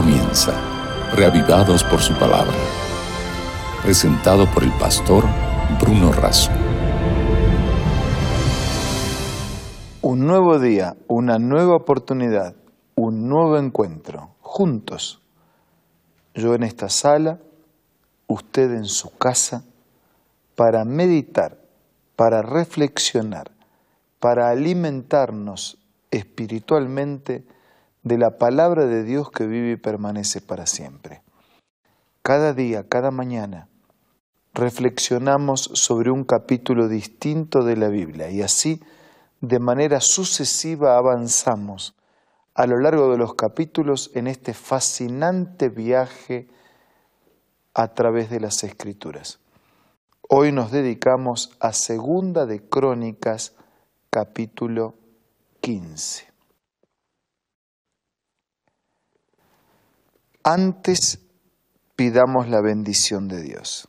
[0.00, 0.52] comienza,
[1.16, 2.54] reavivados por su palabra.
[3.82, 5.24] Presentado por el pastor
[5.80, 6.52] Bruno Razo.
[10.00, 12.54] Un nuevo día, una nueva oportunidad,
[12.94, 15.20] un nuevo encuentro, juntos.
[16.32, 17.40] Yo en esta sala,
[18.28, 19.64] usted en su casa,
[20.54, 21.58] para meditar,
[22.14, 23.50] para reflexionar,
[24.20, 25.76] para alimentarnos
[26.12, 27.44] espiritualmente
[28.02, 31.22] de la palabra de Dios que vive y permanece para siempre.
[32.22, 33.68] Cada día, cada mañana,
[34.54, 38.82] reflexionamos sobre un capítulo distinto de la Biblia y así,
[39.40, 41.94] de manera sucesiva, avanzamos
[42.54, 46.48] a lo largo de los capítulos en este fascinante viaje
[47.72, 49.38] a través de las Escrituras.
[50.28, 53.54] Hoy nos dedicamos a Segunda de Crónicas,
[54.10, 54.94] capítulo
[55.60, 56.27] 15.
[60.50, 61.18] Antes
[61.94, 63.86] pidamos la bendición de Dios.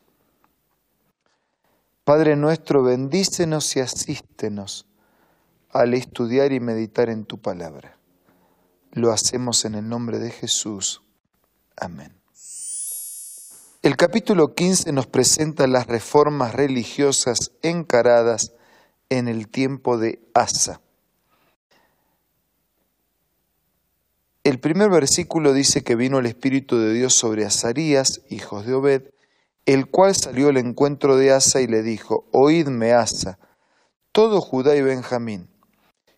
[2.03, 4.85] Padre nuestro, bendícenos y asístenos
[5.69, 7.97] al estudiar y meditar en tu palabra.
[8.91, 11.01] Lo hacemos en el nombre de Jesús.
[11.77, 12.13] Amén.
[13.81, 18.51] El capítulo 15 nos presenta las reformas religiosas encaradas
[19.07, 20.81] en el tiempo de Asa.
[24.49, 29.03] El primer versículo dice que vino el Espíritu de Dios sobre Azarías, hijos de Obed,
[29.67, 33.37] el cual salió al encuentro de Asa y le dijo, Oídme, Asa,
[34.11, 35.51] todo Judá y Benjamín,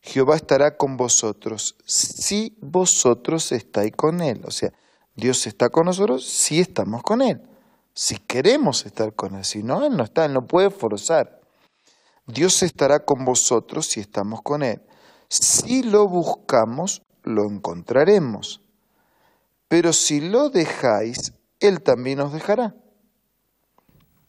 [0.02, 4.40] Jehová estará con vosotros si vosotros estáis con él.
[4.46, 4.72] O sea,
[5.14, 7.42] Dios está con nosotros si estamos con él,
[7.94, 11.42] si queremos estar con él, si no, él no está, él no puede forzar.
[12.28, 14.82] Dios estará con vosotros si estamos con él.
[15.28, 18.62] Si lo buscamos, lo encontraremos.
[19.68, 22.76] Pero si lo dejáis, Él también os dejará.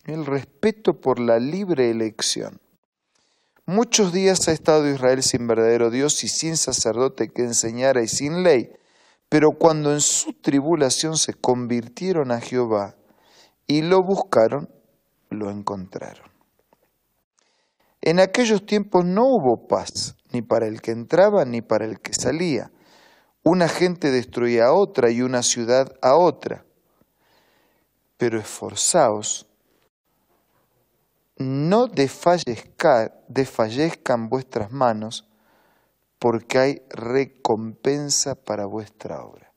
[0.05, 2.61] El respeto por la libre elección.
[3.67, 8.43] Muchos días ha estado Israel sin verdadero Dios y sin sacerdote que enseñara y sin
[8.43, 8.71] ley,
[9.29, 12.97] pero cuando en su tribulación se convirtieron a Jehová
[13.69, 14.69] y lo buscaron,
[15.31, 16.31] lo encontraron.
[18.01, 22.13] En aquellos tiempos no hubo paz, ni para el que entraba ni para el que
[22.15, 22.73] salía
[23.43, 26.65] una gente destruía a otra y una ciudad a otra.
[28.17, 29.49] Pero esforzaos,
[31.37, 35.29] no desfallezcan vuestras manos,
[36.19, 39.51] porque hay recompensa para vuestra obra.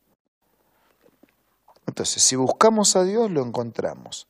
[1.85, 4.27] Entonces, si buscamos a Dios, lo encontramos.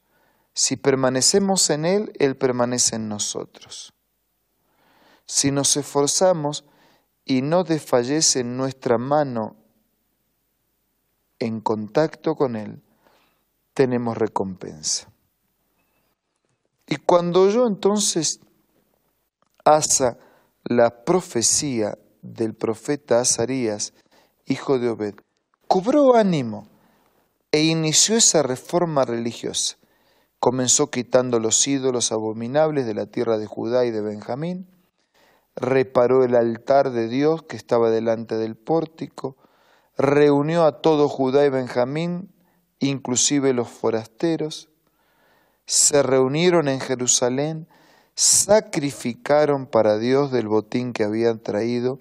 [0.54, 3.94] Si permanecemos en Él, Él permanece en nosotros.
[5.26, 6.66] Si nos esforzamos,
[7.26, 9.56] y no desfallece nuestra mano
[11.40, 12.82] en contacto con Él,
[13.74, 15.12] tenemos recompensa.
[16.88, 18.40] Y cuando yo entonces
[19.66, 20.18] asa
[20.64, 23.94] la profecía del profeta Azarías,
[24.46, 25.16] hijo de Obed,
[25.68, 26.68] cobró ánimo
[27.52, 29.78] e inició esa reforma religiosa.
[30.40, 34.68] Comenzó quitando los ídolos abominables de la tierra de Judá y de Benjamín,
[35.56, 39.38] reparó el altar de Dios que estaba delante del pórtico,
[39.98, 42.34] reunió a todo Judá y Benjamín,
[42.80, 44.70] inclusive los forasteros,
[45.66, 47.68] se reunieron en Jerusalén,
[48.16, 52.00] sacrificaron para Dios del botín que habían traído,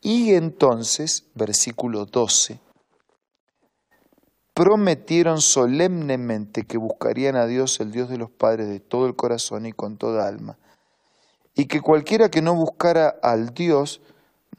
[0.00, 2.60] y entonces, versículo 12,
[4.54, 9.66] prometieron solemnemente que buscarían a Dios, el Dios de los padres, de todo el corazón
[9.66, 10.58] y con toda alma,
[11.56, 14.02] y que cualquiera que no buscara al Dios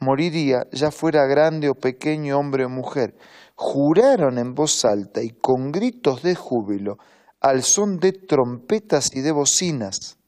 [0.00, 3.16] moriría, ya fuera grande o pequeño, hombre o mujer.
[3.54, 6.98] Juraron en voz alta y con gritos de júbilo,
[7.40, 10.18] al son de trompetas y de bocinas.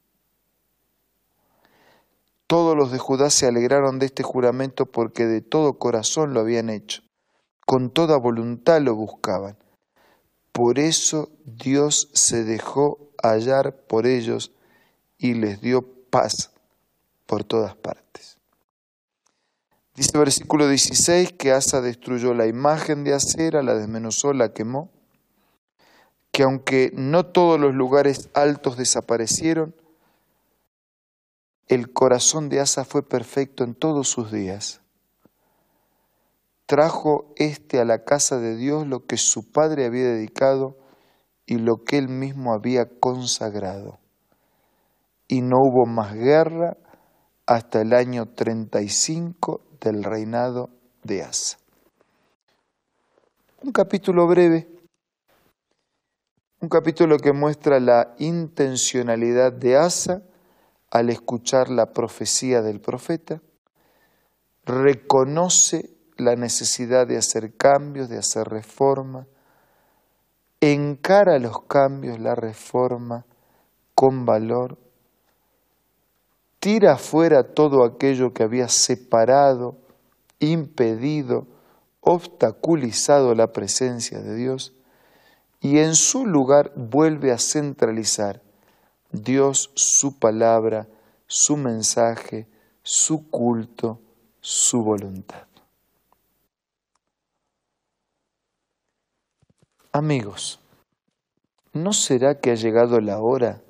[2.47, 6.69] Todos los de Judá se alegraron de este juramento porque de todo corazón lo habían
[6.69, 7.01] hecho,
[7.65, 9.57] con toda voluntad lo buscaban.
[10.53, 14.53] Por eso Dios se dejó hallar por ellos
[15.17, 16.50] y les dio paz
[17.31, 18.37] por todas partes.
[19.95, 24.91] Dice versículo 16 que Asa destruyó la imagen de Acera, la desmenuzó, la quemó,
[26.33, 29.73] que aunque no todos los lugares altos desaparecieron,
[31.69, 34.81] el corazón de Asa fue perfecto en todos sus días.
[36.65, 40.75] Trajo éste a la casa de Dios lo que su padre había dedicado
[41.45, 43.99] y lo que él mismo había consagrado.
[45.29, 46.75] Y no hubo más guerra,
[47.51, 50.69] hasta el año 35 del reinado
[51.03, 51.57] de Asa.
[53.61, 54.69] Un capítulo breve,
[56.61, 60.21] un capítulo que muestra la intencionalidad de Asa
[60.91, 63.41] al escuchar la profecía del profeta,
[64.63, 69.27] reconoce la necesidad de hacer cambios, de hacer reforma,
[70.61, 73.25] encara los cambios, la reforma
[73.93, 74.77] con valor,
[76.61, 79.75] tira fuera todo aquello que había separado,
[80.39, 81.47] impedido,
[82.01, 84.71] obstaculizado la presencia de Dios
[85.59, 88.43] y en su lugar vuelve a centralizar
[89.11, 90.87] Dios su palabra,
[91.25, 92.47] su mensaje,
[92.83, 93.99] su culto,
[94.39, 95.47] su voluntad.
[99.91, 100.59] Amigos,
[101.73, 103.63] ¿no será que ha llegado la hora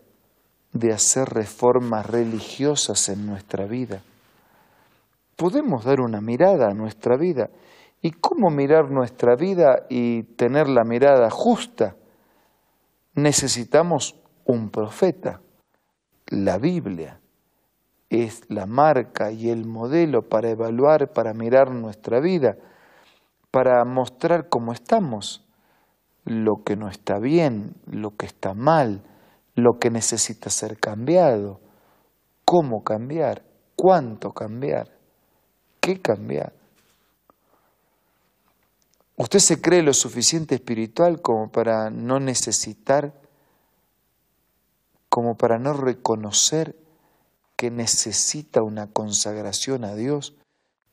[0.73, 4.01] de hacer reformas religiosas en nuestra vida?
[5.35, 7.49] Podemos dar una mirada a nuestra vida.
[8.01, 11.95] ¿Y cómo mirar nuestra vida y tener la mirada justa?
[13.13, 14.15] Necesitamos
[14.45, 15.41] un profeta.
[16.27, 17.19] La Biblia
[18.09, 22.57] es la marca y el modelo para evaluar, para mirar nuestra vida,
[23.51, 25.45] para mostrar cómo estamos,
[26.25, 29.01] lo que no está bien, lo que está mal,
[29.61, 31.59] lo que necesita ser cambiado,
[32.45, 34.87] cómo cambiar, cuánto cambiar,
[35.79, 36.53] qué cambiar.
[39.17, 43.13] ¿Usted se cree lo suficiente espiritual como para no necesitar
[45.09, 46.75] como para no reconocer
[47.57, 50.37] que necesita una consagración a Dios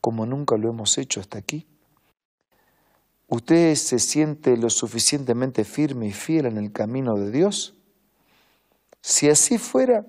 [0.01, 1.67] como nunca lo hemos hecho hasta aquí?
[3.29, 7.78] ¿Usted se siente lo suficientemente firme y fiel en el camino de Dios?
[9.09, 10.05] Si así fuera,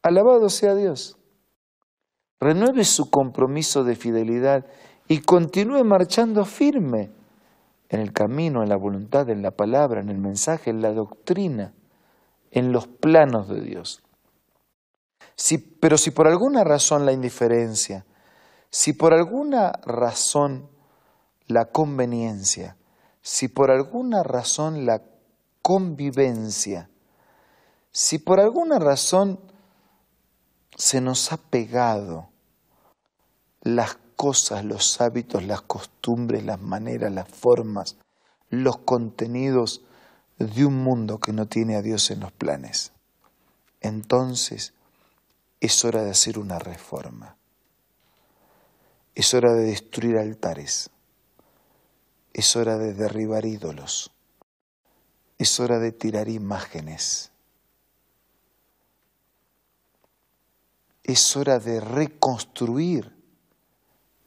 [0.00, 1.18] alabado sea Dios.
[2.38, 4.64] Renueve su compromiso de fidelidad
[5.08, 7.10] y continúe marchando firme
[7.88, 11.74] en el camino, en la voluntad, en la palabra, en el mensaje, en la doctrina
[12.52, 14.04] en los planos de Dios.
[15.80, 18.06] pero si por alguna razón la indiferencia,
[18.70, 20.70] si por alguna razón
[21.48, 22.76] la conveniencia,
[23.20, 25.02] si por alguna razón la
[25.60, 26.88] convivencia,
[27.96, 29.40] si por alguna razón
[30.76, 32.28] se nos ha pegado
[33.62, 37.96] las cosas, los hábitos, las costumbres, las maneras, las formas,
[38.50, 39.80] los contenidos
[40.36, 42.92] de un mundo que no tiene a Dios en los planes,
[43.80, 44.74] entonces
[45.60, 47.38] es hora de hacer una reforma.
[49.14, 50.90] Es hora de destruir altares.
[52.34, 54.10] Es hora de derribar ídolos.
[55.38, 57.32] Es hora de tirar imágenes.
[61.06, 63.12] Es hora de reconstruir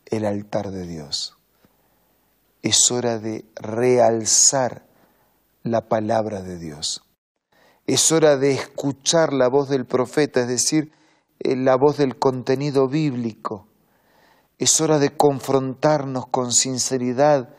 [0.06, 1.38] el altar de Dios.
[2.62, 4.86] Es hora de realzar
[5.64, 7.04] la palabra de Dios.
[7.86, 10.94] Es hora de escuchar la voz del profeta, es decir,
[11.40, 13.68] eh, la voz del contenido bíblico.
[14.58, 17.50] Es hora de confrontarnos con sinceridad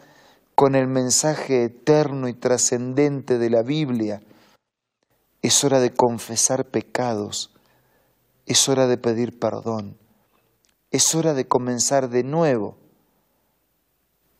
[0.55, 4.23] con el mensaje eterno y trascendente de la Biblia.
[5.43, 7.55] Es hora de confesar pecados.
[8.50, 9.97] Es hora de pedir perdón.
[10.91, 12.76] Es hora de comenzar de nuevo.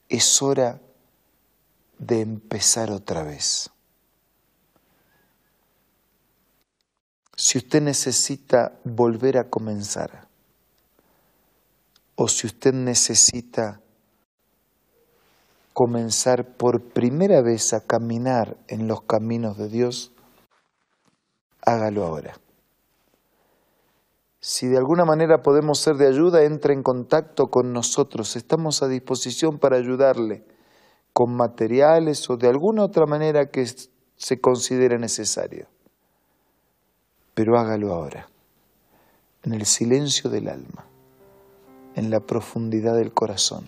[0.09, 0.81] Es hora
[1.97, 3.71] de empezar otra vez.
[7.37, 10.27] Si usted necesita volver a comenzar,
[12.17, 13.81] o si usted necesita
[15.73, 20.11] comenzar por primera vez a caminar en los caminos de Dios,
[21.65, 22.35] hágalo ahora.
[24.61, 28.37] Si de alguna manera podemos ser de ayuda, entre en contacto con nosotros.
[28.37, 30.45] Estamos a disposición para ayudarle
[31.15, 33.65] con materiales o de alguna otra manera que
[34.17, 35.67] se considere necesario.
[37.33, 38.29] Pero hágalo ahora,
[39.45, 40.85] en el silencio del alma,
[41.95, 43.67] en la profundidad del corazón.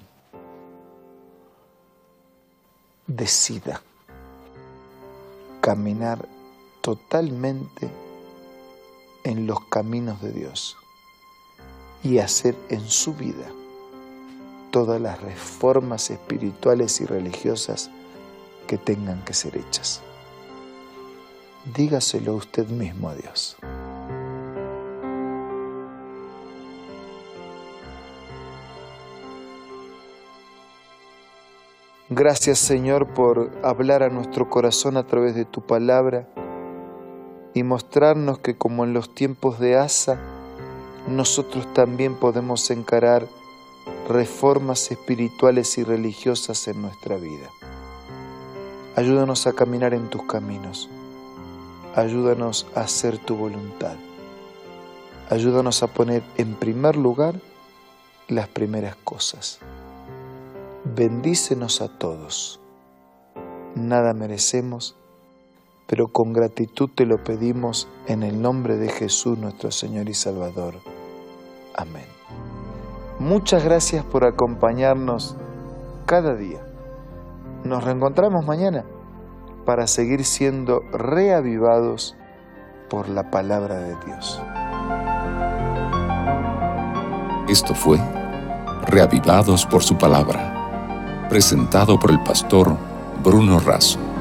[3.07, 3.81] Decida
[5.63, 6.29] caminar
[6.83, 7.89] totalmente
[9.25, 10.77] en los caminos de Dios
[12.03, 13.47] y hacer en su vida
[14.71, 17.91] todas las reformas espirituales y religiosas
[18.67, 20.01] que tengan que ser hechas.
[21.77, 23.57] Dígaselo usted mismo a Dios.
[32.09, 36.29] Gracias Señor por hablar a nuestro corazón a través de tu palabra
[37.55, 40.19] y mostrarnos que como en los tiempos de Asa,
[41.13, 43.29] nosotros también podemos encarar
[44.09, 47.51] reformas espirituales y religiosas en nuestra vida.
[48.97, 50.91] Ayúdanos a caminar en tus caminos.
[51.95, 53.97] Ayúdanos a hacer tu voluntad.
[55.31, 57.41] Ayúdanos a poner en primer lugar
[58.29, 59.61] las primeras cosas.
[60.85, 62.61] Bendícenos a todos.
[63.75, 64.95] Nada merecemos,
[65.87, 70.92] pero con gratitud te lo pedimos en el nombre de Jesús nuestro Señor y Salvador.
[71.77, 72.07] Amén.
[73.19, 75.37] Muchas gracias por acompañarnos
[76.07, 76.61] cada día.
[77.65, 78.85] Nos reencontramos mañana
[79.65, 82.17] para seguir siendo reavivados
[82.91, 84.43] por la palabra de Dios.
[87.49, 87.99] Esto fue
[88.87, 92.77] Reavivados por su palabra, presentado por el pastor
[93.23, 94.12] Bruno Razo.